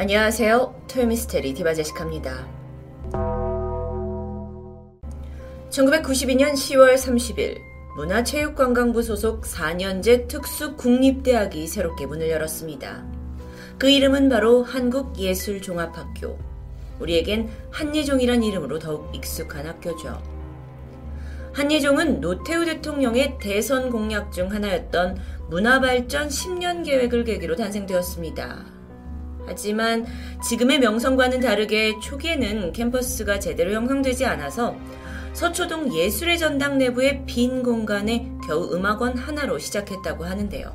[0.00, 0.86] 안녕하세요.
[0.88, 2.48] 토요미스테리 디바제시카입니다.
[5.68, 7.58] 1992년 10월 30일
[7.96, 13.04] 문화체육관광부 소속 4년제 특수국립대학이 새롭게 문을 열었습니다.
[13.76, 16.38] 그 이름은 바로 한국예술종합학교.
[16.98, 20.22] 우리에겐 한예종이란 이름으로 더욱 익숙한 학교죠.
[21.52, 25.20] 한예종은 노태우 대통령의 대선 공약 중 하나였던
[25.50, 28.79] 문화발전 10년 계획을 계기로 탄생되었습니다.
[29.46, 30.06] 하지만
[30.42, 34.76] 지금의 명성과는 다르게 초기에는 캠퍼스가 제대로 형성되지 않아서
[35.32, 40.74] 서초동 예술의 전당 내부의 빈 공간에 겨우 음악원 하나로 시작했다고 하는데요.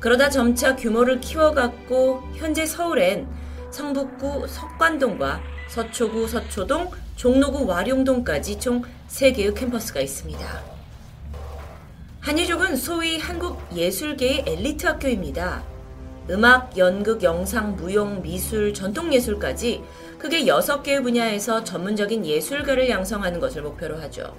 [0.00, 3.26] 그러다 점차 규모를 키워갔고 현재 서울엔
[3.70, 10.78] 성북구 석관동과 서초구 서초동, 종로구 와룡동까지 총 3개의 캠퍼스가 있습니다.
[12.20, 15.62] 한예종은 소위 한국 예술계의 엘리트 학교입니다.
[16.30, 19.82] 음악, 연극, 영상, 무용, 미술, 전통예술까지
[20.18, 24.34] 크게 6개의 분야에서 전문적인 예술가를 양성하는 것을 목표로 하죠.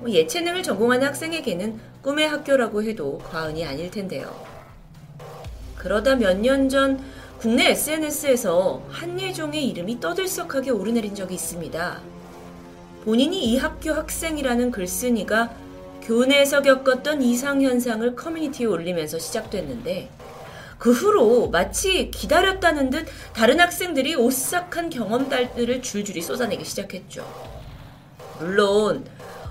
[0.00, 4.34] 뭐 예체능을 전공하는 학생에게는 꿈의 학교라고 해도 과언이 아닐 텐데요.
[5.76, 7.00] 그러다 몇 년 전
[7.38, 12.00] 국내 SNS에서 한예종의 이름이 떠들썩하게 오르내린 적이 있습니다.
[13.04, 15.54] 본인이 이 학교 학생이라는 글쓴이가
[16.02, 20.08] 교내에서 겪었던 이상현상을 커뮤니티에 올리면서 시작됐는데
[20.84, 27.26] 그 후로 마치 기다렸다는 듯 다른 학생들이 오싹한 경험담들을 줄줄이 쏟아내기 시작했죠.
[28.38, 29.06] 물론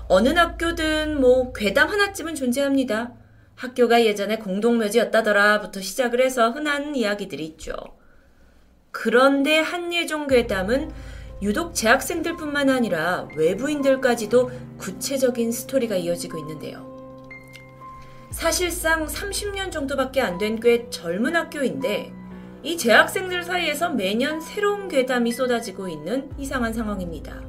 [0.06, 3.14] 어느 학교든 뭐 괴담 하나쯤은 존재합니다.
[3.56, 7.74] 학교가 예전에 공동묘지였다더라부터 시작을 해서 흔한 이야기들이 있죠.
[8.92, 10.92] 그런데 한예종 괴담은
[11.42, 16.93] 유독 재학생들뿐만 아니라 외부인들까지도 구체적인 스토리가 이어지고 있는데요.
[18.38, 22.12] 사실상 30년 정도밖에 안 된 꽤 젊은 학교인데
[22.64, 27.42] 이 재학생들 사이에서 매년 새로운 괴담이 쏟아지고 있는 이상한 상황입니다.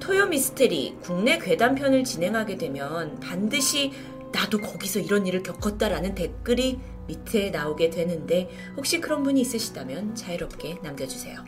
[0.00, 3.92] 토요 미스테리 국내 괴담편을 진행하게 되면 반드시
[4.32, 11.44] 나도 거기서 이런 일을 겪었다라는 댓글이 밑에 나오게 되는데 혹시 그런 분이 있으시다면 자유롭게 남겨주세요.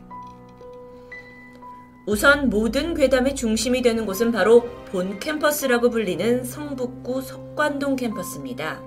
[2.07, 8.83] 우선 모든 괴담의 중심이 되는 곳은 바로 본 캠퍼스라고 불리는 성북구 석관동 캠퍼스입니다.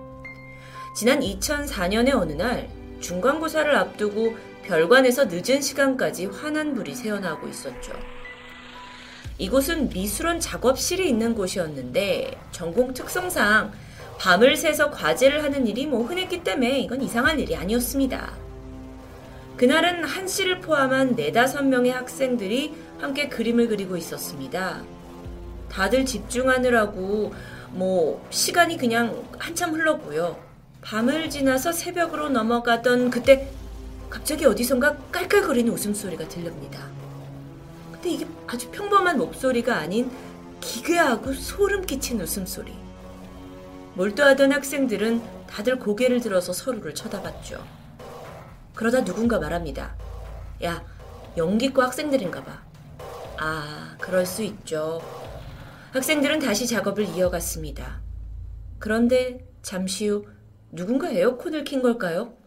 [0.95, 2.69] 지난 2004년의 어느 날
[2.99, 7.93] 중간고사를 앞두고 별관에서 늦은 시간까지 환한 불이 새어나오고 있었죠.
[9.39, 13.71] 이곳은 미술원 작업실이 있는 곳이었는데 전공 특성상
[14.19, 18.46] 밤을 새서 과제를 하는 일이 뭐 흔했기 때문에 이건 이상한 일이 아니었습니다.
[19.57, 24.83] 그날은 한 씨를 포함한 네다섯 명의 학생들이 함께 그림을 그리고 있었습니다.
[25.69, 27.33] 다들 집중하느라고
[27.71, 30.37] 뭐 시간이 그냥 한참 흘렀고요.
[30.81, 33.49] 밤을 지나서 새벽으로 넘어가던 그때
[34.11, 36.87] 갑자기 어디선가 깔깔거리는 웃음소리가 들립니다.
[37.91, 40.11] 근데 이게 아주 평범한 목소리가 아닌
[40.61, 42.73] 기괴하고 소름 끼친 웃음소리.
[43.95, 47.76] 몰두하던 학생들은 다들 고개를 들어서 서로를 쳐다봤죠.
[48.77, 49.97] 그러다 누군가 말합니다.
[50.63, 50.85] 야,
[51.35, 52.61] 연기과 학생들인가 봐.
[53.39, 55.01] 아, 그럴 수 있죠.
[55.93, 58.01] 학생들은 다시 작업을 이어갔습니다.
[58.77, 60.25] 그런데 잠시 후
[60.71, 62.37] 누군가 에어컨을 킨 걸까요?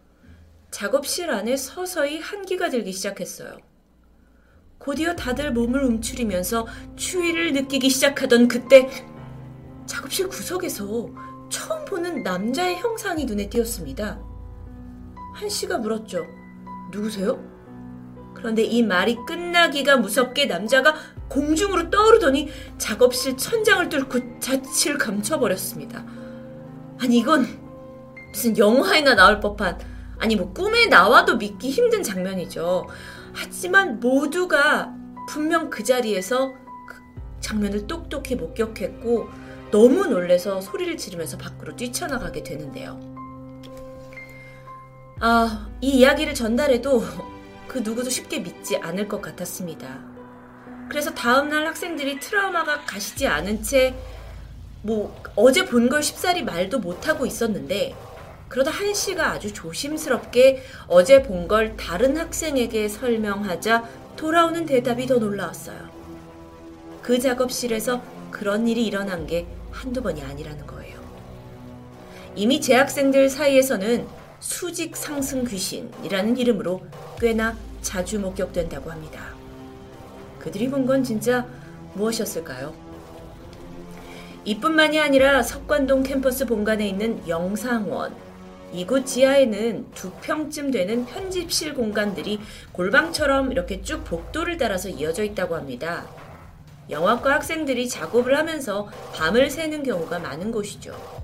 [0.71, 3.57] 작업실 안에 서서히 한기가 들기 시작했어요.
[4.77, 6.65] 곧이어 다들 몸을 움츠리면서
[6.95, 8.89] 추위를 느끼기 시작하던 그때
[9.85, 11.09] 작업실 구석에서
[11.49, 14.30] 처음 보는 남자의 형상이 눈에 띄었습니다.
[15.41, 16.27] 한 씨가 물었죠.
[16.91, 17.43] 누구세요?
[18.35, 20.93] 그런데 이 말이 끝나기가 무섭게 남자가
[21.29, 26.05] 공중으로 떠오르더니 작업실 천장을 뚫고 자취를 감춰버렸습니다.
[26.99, 27.47] 아니 이건
[28.31, 29.79] 무슨 영화에나 나올 법한
[30.19, 32.85] 아니 뭐 꿈에 나와도 믿기 힘든 장면이죠.
[33.33, 34.93] 하지만 모두가
[35.27, 36.53] 분명 그 자리에서
[36.87, 37.01] 그
[37.39, 39.27] 장면을 똑똑히 목격했고
[39.71, 43.10] 너무 놀래서 소리를 지르면서 밖으로 뛰쳐나가게 되는데요.
[45.23, 47.03] 아, 이 이야기를 전달해도
[47.67, 49.99] 그 누구도 쉽게 믿지 않을 것 같았습니다.
[50.89, 53.93] 그래서 다음날 학생들이 트라우마가 가시지 않은 채,
[54.81, 57.95] 뭐, 어제 본 걸 쉽사리 말도 못하고 있었는데,
[58.49, 63.83] 그러다 한 씨가 아주 조심스럽게 어제 본 걸 다른 학생에게 설명하자
[64.17, 65.87] 돌아오는 대답이 더 놀라웠어요.
[67.03, 68.01] 그 작업실에서
[68.31, 70.99] 그런 일이 일어난 게 한두 번이 아니라는 거예요.
[72.35, 74.05] 이미 재학생들 사이에서는
[74.41, 76.81] 수직 상승 귀신이라는 이름으로
[77.19, 79.33] 꽤나 자주 목격된다고 합니다.
[80.39, 81.47] 그들이 본 건 진짜
[81.93, 82.73] 무엇이었을까요?
[84.43, 88.15] 이뿐만이 아니라 석관동 캠퍼스 본관에 있는 영상원,
[88.73, 92.39] 이곳 지하에는 두 평쯤 되는 편집실 공간들이
[92.71, 96.07] 골방처럼 이렇게 쭉 복도를 따라서 이어져 있다고 합니다.
[96.89, 101.20] 영화과 학생들이 작업을 하면서 밤을 새는 경우가 많은 곳이죠.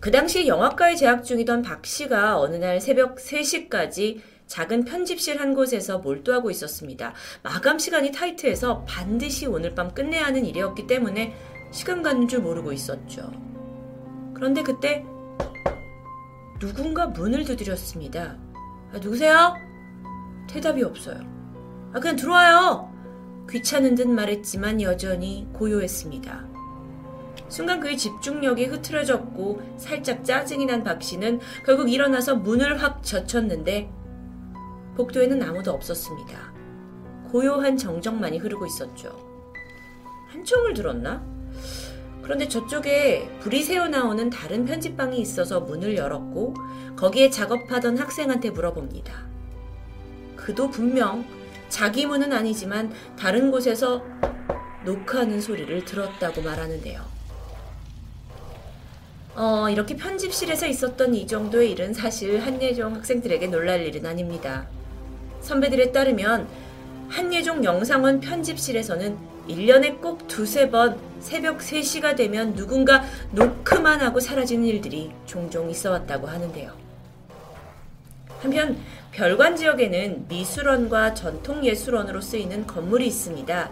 [0.00, 5.98] 그 당시 영화과에 재학 중이던 박 씨가 어느 날 새벽 3시까지 작은 편집실 한 곳에서
[5.98, 7.12] 몰두하고 있었습니다.
[7.42, 11.34] 마감 시간이 타이트해서 반드시 오늘 밤 끝내야 하는 일이었기 때문에
[11.70, 13.30] 시간 가는 줄 모르고 있었죠.
[14.34, 15.04] 그런데 그때
[16.58, 18.38] 누군가 문을 두드렸습니다.
[18.92, 19.54] 아, 누구세요?
[20.48, 21.20] 대답이 없어요.
[21.92, 22.90] 아, 그냥 들어와요!
[23.50, 26.49] 귀찮은 듯 말했지만 여전히 고요했습니다.
[27.50, 33.90] 순간 그의 집중력이 흐트러졌고 살짝 짜증이 난 박 씨는 결국 일어나서 문을 확 젖혔는데
[34.96, 36.52] 복도에는 아무도 없었습니다.
[37.30, 39.18] 고요한 정적만이 흐르고 있었죠.
[40.28, 41.22] 한청을 들었나?
[42.22, 46.54] 그런데 저쪽에 불이 새어 나오는 다른 편집방이 있어서 문을 열었고
[46.96, 49.12] 거기에 작업하던 학생한테 물어봅니다.
[50.36, 51.24] 그도 분명
[51.68, 54.04] 자기 문은 아니지만 다른 곳에서
[54.84, 57.19] 녹화하는 소리를 들었다고 말하는데요.
[59.36, 64.66] 어, 이렇게 편집실에서 있었던 이 정도의 일은 사실 한예종 학생들에게 놀랄 일은 아닙니다.
[65.40, 66.48] 선배들에 따르면
[67.08, 69.16] 한예종 영상원 편집실에서는
[69.48, 76.26] 1년에 꼭 두세 번 새벽 3시가 되면 누군가 노크만 하고 사라지는 일들이 종종 있어 왔다고
[76.26, 76.72] 하는데요.
[78.40, 78.78] 한편
[79.12, 83.70] 별관 지역에는 미술원과 전통예술원으로 쓰이는 건물이 있습니다.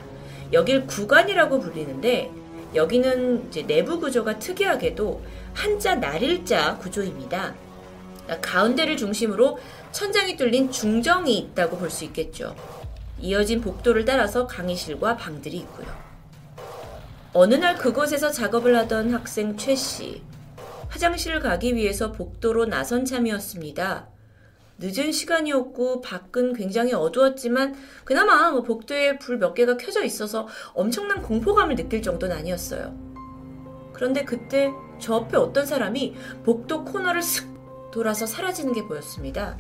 [0.53, 2.31] 여길 구관이라고 불리는데
[2.75, 5.23] 여기는 내부 구조가 특이하게도
[5.59, 7.53] 한자 날일자 구조입니다.
[8.41, 9.59] 가운데를 중심으로
[9.91, 12.55] 천장이 뚫린 중정이 있다고 볼 수 있겠죠.
[13.19, 15.89] 이어진 복도를 따라서 강의실과 방들이 있고요.
[17.33, 20.23] 어느 날 그곳에서 작업을 하던 학생 최 씨.
[20.91, 24.07] 화장실을 가기 위해서 복도로 나선 참이었습니다.
[24.79, 31.75] 늦은 시간이었고 밖은 굉장히 어두웠지만 그나마 뭐 복도에 불 몇 개가 켜져 있어서 엄청난 공포감을
[31.75, 32.97] 느낄 정도는 아니었어요.
[33.93, 36.15] 그런데 그때 저 앞에 어떤 사람이
[36.45, 37.47] 복도 코너를 슥
[37.91, 39.57] 돌아서 사라지는 게 보였습니다.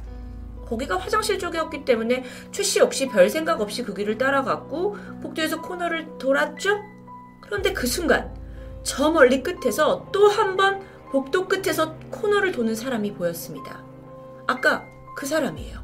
[0.66, 6.18] 거기가 화장실 쪽이었기 때문에 최 씨 역시 별 생각 없이 그 길을 따라갔고 복도에서 코너를
[6.18, 6.78] 돌았죠?
[7.40, 8.34] 그런데 그 순간
[8.82, 13.82] 저 멀리 끝에서 또 한 번 복도 끝에서 코너를 도는 사람이 보였습니다.
[14.46, 14.84] 아까
[15.16, 15.78] 그 사람이에요.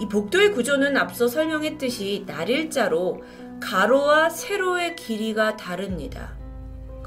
[0.00, 3.22] 이 복도의 구조는 앞서 설명했듯이 날일자로
[3.60, 6.36] 가로와 세로의 길이가 다릅니다.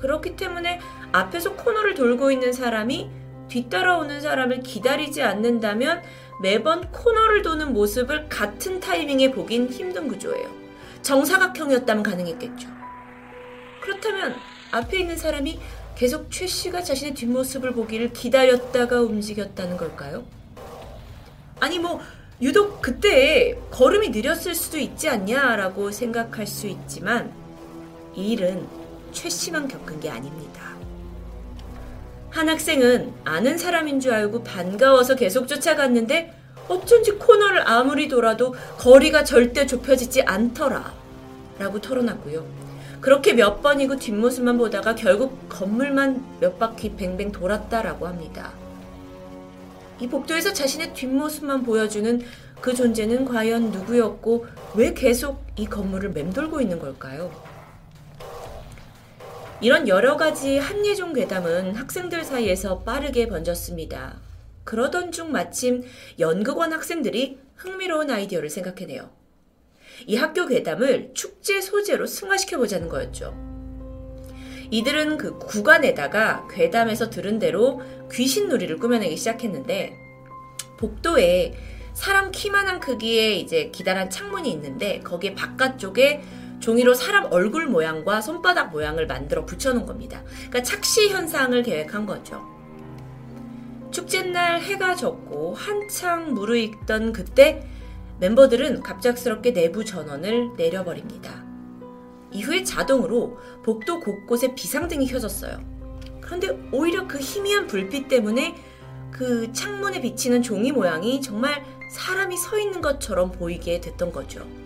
[0.03, 0.81] 그렇기 때문에
[1.13, 3.09] 앞에서 코너를 돌고 있는 사람이
[3.47, 6.01] 뒤따라오는 사람을 기다리지 않는다면
[6.41, 10.53] 매번 코너를 도는 모습을 같은 타이밍에 보긴 힘든 구조예요.
[11.03, 12.67] 정사각형이었다면 가능했겠죠.
[13.81, 14.35] 그렇다면
[14.73, 15.57] 앞에 있는 사람이
[15.95, 20.25] 계속 최 씨가 자신의 뒷모습을 보기를 기다렸다가 움직였다는 걸까요?
[21.61, 22.01] 아니 뭐
[22.41, 27.31] 유독 그때 걸음이 느렸을 수도 있지 않냐라고 생각할 수 있지만
[28.15, 28.82] 이 일은
[29.13, 30.73] 최 씨만 겪은 게 아닙니다.
[32.29, 36.33] 한 학생은 아는 사람인 줄 알고 반가워서 계속 쫓아갔는데
[36.67, 40.93] 어쩐지 코너를 아무리 돌아도 거리가 절대 좁혀지지 않더라.
[41.59, 42.63] 라고 털어놨고요.
[43.01, 48.53] 그렇게 몇 번이고 뒷모습만 보다가 결국 건물만 몇 바퀴 뱅뱅 돌았다라고 합니다.
[49.99, 52.21] 이 복도에서 자신의 뒷모습만 보여주는
[52.61, 57.29] 그 존재는 과연 누구였고 왜 계속 이 건물을 맴돌고 있는 걸까요?
[59.63, 64.19] 이런 여러 가지 한예종 괴담은 학생들 사이에서 빠르게 번졌습니다.
[64.65, 65.83] 그러던 중 마침
[66.19, 69.09] 연극원 학생들이 흥미로운 아이디어를 생각해내요.
[70.05, 73.33] 이 학교 괴담을 축제 소재로 승화시켜 보자는 거였죠.
[74.69, 79.93] 이들은 그 구간에다가 괴담에서 들은 대로 귀신 놀이를 꾸며내기 시작했는데
[80.77, 81.53] 복도에
[81.93, 86.21] 사람 키만한 크기의 이제 기다란 창문이 있는데 거기에 바깥쪽에
[86.63, 90.23] 종이로 사람 얼굴 모양과 손바닥 모양을 만들어 붙여놓은 겁니다.
[90.47, 92.41] 그러니까 착시 현상을 계획한 거죠.
[93.91, 97.67] 축제날 해가 졌고 한창 무르익던 그때
[98.21, 101.43] 멤버들은 갑작스럽게 내부 전원을 내려버립니다.
[102.31, 105.59] 이후에 자동으로 복도 곳곳에 비상등이 켜졌어요.
[106.21, 108.55] 그런데 오히려 그 희미한 불빛 때문에
[109.11, 114.62] 그 창문에 비치는 종이 모양이 정말 사람이 서 있는 것처럼 보이게 됐던 거죠.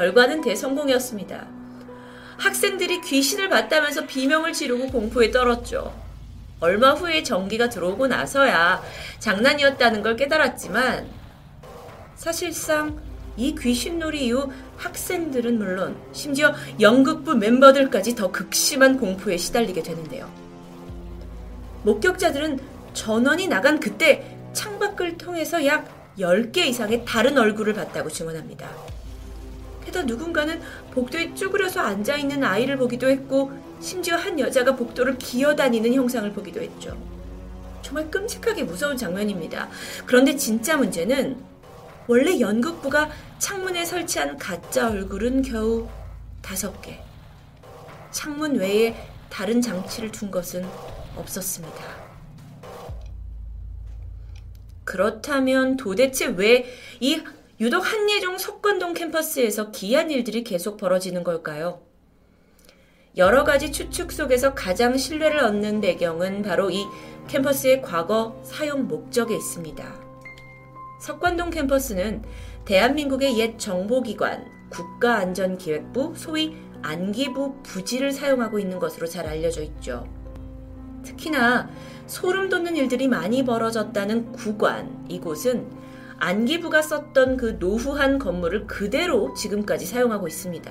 [0.00, 1.46] 결과는 대성공이었습니다.
[2.38, 5.94] 학생들이 귀신을 봤다면서 비명을 지르고 공포에 떨었죠.
[6.58, 8.82] 얼마 후에 전기가 들어오고 나서야
[9.18, 11.06] 장난이었다는 걸 깨달았지만
[12.16, 12.98] 사실상
[13.36, 20.32] 이 귀신놀이 이후 학생들은 물론 심지어 연극부 멤버들까지 더 극심한 공포에 시달리게 되는데요.
[21.82, 22.58] 목격자들은
[22.94, 28.89] 전원이 나간 그때 창밖을 통해서 약 10개 이상의 다른 얼굴을 봤다고 증언합니다.
[29.84, 30.60] 게다가 누군가는
[30.92, 36.96] 복도에 쭈그려서 앉아있는 아이를 보기도 했고 심지어 한 여자가 복도를 기어다니는 형상을 보기도 했죠.
[37.82, 39.68] 정말 끔찍하게 무서운 장면입니다.
[40.06, 41.42] 그런데 진짜 문제는
[42.06, 45.88] 원래 연극부가 창문에 설치한 가짜 얼굴은 겨우
[46.42, 47.00] 다섯 개.
[48.10, 48.94] 창문 외에
[49.30, 50.64] 다른 장치를 둔 것은
[51.16, 52.10] 없었습니다.
[54.84, 57.22] 그렇다면 도대체 왜 이
[57.60, 61.82] 유독 한예종 석관동 캠퍼스에서 기이한 일들이 계속 벌어지는 걸까요?
[63.18, 66.86] 여러 가지 추측 속에서 가장 신뢰를 얻는 배경은 바로 이
[67.28, 69.84] 캠퍼스의 과거 사용 목적에 있습니다.
[71.02, 72.22] 석관동 캠퍼스는
[72.64, 80.08] 대한민국의 옛 정보기관 국가안전기획부 소위 안기부 부지를 사용하고 있는 것으로 잘 알려져 있죠.
[81.02, 81.68] 특히나
[82.06, 85.90] 소름 돋는 일들이 많이 벌어졌다는 구관 이곳은
[86.20, 90.70] 안기부가 썼던 그 노후한 건물을 그대로 지금까지 사용하고 있습니다.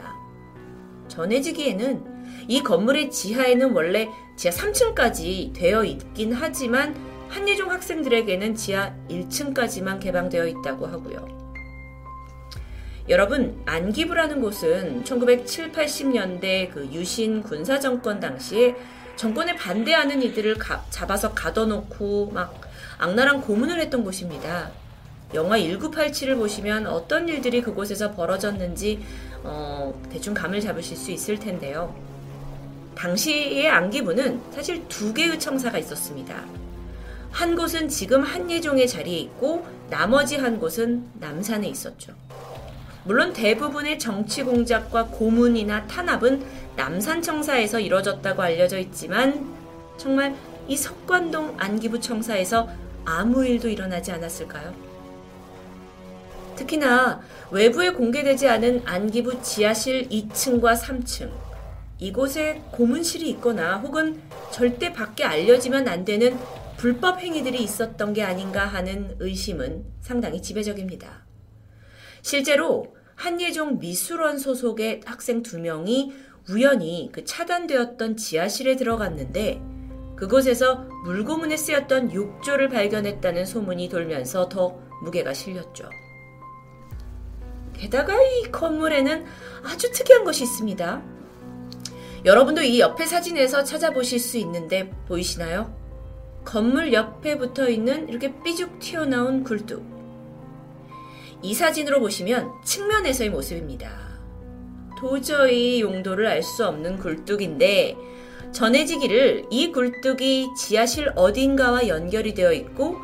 [1.07, 6.95] 전해지기에는 이 건물의 지하에는 원래 지하 3층까지 되어 있긴 하지만
[7.29, 11.39] 한예종 학생들에게는 지하 1층까지만 개방되어 있다고 하고요.
[13.09, 18.75] 여러분, 안기부라는 곳은 1970, 80년대 그 유신 군사 정권 당시에
[19.15, 22.61] 정권에 반대하는 이들을 가, 잡아서 가둬놓고 막
[22.99, 24.71] 악랄한 고문을 했던 곳입니다.
[25.33, 28.99] 영화 1987을 보시면 어떤 일들이 그곳에서 벌어졌는지
[29.43, 31.95] 어, 대충 감을 잡으실 수 있을 텐데요.
[32.95, 36.43] 당시의 안기부는 사실 두 개의 청사가 있었습니다.
[37.31, 42.13] 한 곳은 지금 한예종의 자리에 있고 나머지 한 곳은 남산에 있었죠.
[43.05, 46.43] 물론 대부분의 정치 공작과 고문이나 탄압은
[46.75, 49.47] 남산 청사에서 이뤄졌다고 알려져 있지만
[49.97, 50.35] 정말
[50.67, 52.67] 이 석관동 안기부 청사에서
[53.05, 54.88] 아무 일도 일어나지 않았을까요?
[56.59, 61.31] 특히나 외부에 공개되지 않은 안기부 지하실 2층과 3층
[61.99, 66.37] 이곳에 고문실이 있거나 혹은 절대 밖에 알려지면 안 되는
[66.75, 71.25] 불법 행위들이 있었던 게 아닌가 하는 의심은 상당히 지배적입니다.
[72.21, 76.13] 실제로 한예종 미술원 소속의 학생 두 명이
[76.49, 79.61] 우연히 그 차단되었던 지하실에 들어갔는데
[80.17, 85.89] 그곳에서 물고문에 쓰였던 욕조를 발견했다는 소문이 돌면서 더 무게가 실렸죠.
[87.79, 89.25] 게다가 이 건물에는
[89.63, 91.01] 아주 특이한 것이 있습니다.
[92.25, 95.73] 여러분도 이 옆에 사진에서 찾아보실 수 있는데 보이시나요?
[96.43, 99.81] 건물 옆에 붙어 있는 이렇게 삐죽 튀어나온 굴뚝.
[101.41, 103.89] 이 사진으로 보시면 측면에서의 모습입니다.
[104.97, 107.95] 도저히 용도를 알 수 없는 굴뚝인데
[108.51, 112.97] 전해지기를 이 굴뚝이 지하실 어딘가와 연결이 되어 있고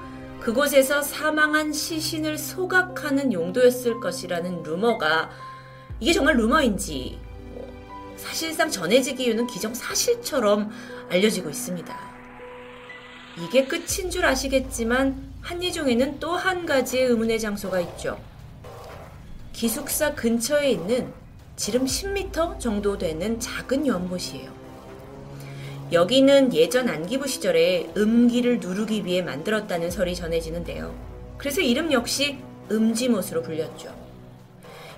[0.45, 5.31] 그곳에서 사망한 시신을 소각하는 용도였을 것이라는 루머가
[5.99, 7.17] 이게 정말 루머인지
[7.55, 7.67] 뭐
[8.15, 10.69] 사실상 전해지기유는 기정사실처럼
[11.09, 11.99] 알려지고 있습니다.
[13.39, 18.21] 이게 끝인 줄 아시겠지만 한예종에는 또 한 가지의 의문의 장소가 있죠.
[19.51, 21.11] 기숙사 근처에 있는
[21.55, 24.64] 지름 10m 정도 되는 작은 연못이에요.
[25.91, 30.95] 여기는 예전 안기부 시절에 음기를 누르기 위해 만들었다는 설이 전해지는데요.
[31.37, 32.39] 그래서 이름 역시
[32.71, 33.93] 음지못으로 불렸죠.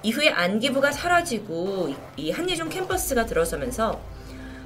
[0.04, 4.00] 이후에 안기부가 사라지고 이 한예종 캠퍼스가 들어서면서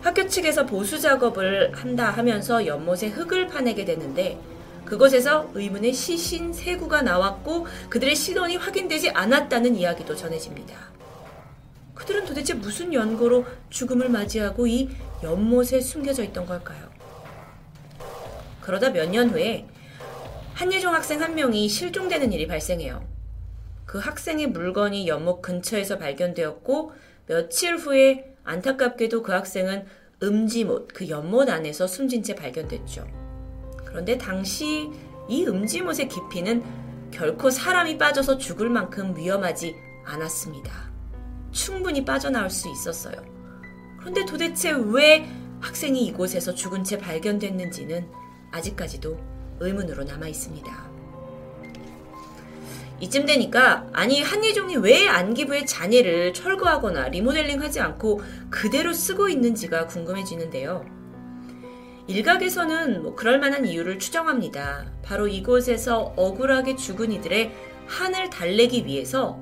[0.01, 4.37] 학교 측에서 보수 작업을 한다 하면서 연못에 흙을 파내게 되는데
[4.85, 10.75] 그곳에서 의문의 시신 세 구가 나왔고 그들의 신원이 확인되지 않았다는 이야기도 전해집니다.
[12.01, 14.89] 그들은 도대체 무슨 연고로 죽음을 맞이하고 이
[15.21, 16.89] 연못에 숨겨져 있던 걸까요?
[18.61, 19.67] 그러다 몇 년 후에
[20.55, 23.07] 한예종 학생 한 명이 실종되는 일이 발생해요.
[23.85, 26.91] 그 학생의 물건이 연못 근처에서 발견되었고
[27.27, 29.85] 며칠 후에 안타깝게도 그 학생은
[30.23, 33.05] 음지못, 그 연못 안에서 숨진 채 발견됐죠.
[33.85, 34.89] 그런데 당시
[35.29, 36.63] 이 음지못의 깊이는
[37.11, 40.90] 결코 사람이 빠져서 죽을 만큼 위험하지 않았습니다.
[41.51, 43.15] 충분히 빠져나올 수 있었어요.
[43.99, 45.29] 그런데 도대체 왜
[45.59, 48.07] 학생이 이곳에서 죽은 채 발견됐는지는
[48.51, 49.17] 아직까지도
[49.59, 50.91] 의문으로 남아 있습니다.
[52.99, 60.85] 이쯤 되니까 아니 한예종이 왜 안기부의 잔해를 철거하거나 리모델링하지 않고 그대로 쓰고 있는지가 궁금해지는데요.
[62.07, 64.91] 일각에서는 뭐 그럴 만한 이유를 추정합니다.
[65.03, 67.51] 바로 이곳에서 억울하게 죽은 이들의
[67.87, 69.39] 한을 달래기 위해서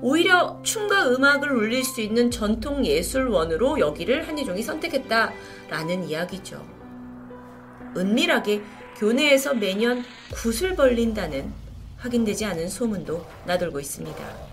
[0.00, 6.64] 오히려 춤과 음악을 울릴 수 있는 전통 예술원으로 여기를 한예종이 선택했다라는 이야기죠.
[7.96, 8.62] 은밀하게
[8.96, 11.52] 교내에서 매년 굿을 벌린다는
[11.96, 14.48] 확인되지 않은 소문도 나돌고 있습니다.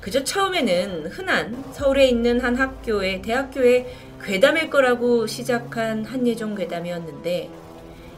[0.00, 7.50] 그저 처음에는 흔한 서울에 있는 한 학교의 대학교의 괴담일 거라고 시작한 한예종 괴담이었는데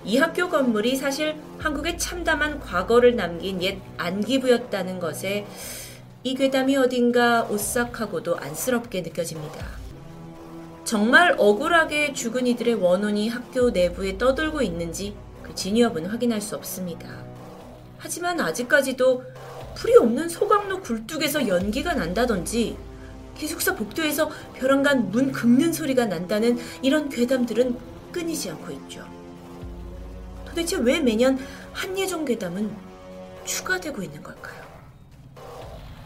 [0.08, 5.46] 이 학교 건물이 사실 한국의 참담한 과거를 남긴 옛 안기부였다는 것에
[6.24, 9.66] 이 괴담이 어딘가 오싹하고도 안쓰럽게 느껴집니다.
[10.84, 17.06] 정말 억울하게 죽은 이들의 원혼이 학교 내부에 떠돌고 있는지 그 진위 여부는 확인할 수 없습니다.
[17.98, 19.22] 하지만 아직까지도
[19.74, 22.78] 풀이 없는 소강로 굴뚝에서 연기가 난다든지
[23.36, 27.76] 기숙사 복도에서 벼랑간 문 긁는 소리가 난다는 이런 괴담들은
[28.10, 29.17] 끊이지 않고 있죠.
[30.48, 31.38] 도대체 왜 매년
[31.72, 32.74] 한예종 괴담은
[33.44, 34.62] 추가되고 있는 걸까요?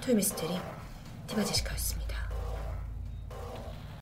[0.03, 0.59] 토요미스테리
[1.29, 2.02] 디바제시카였습니다.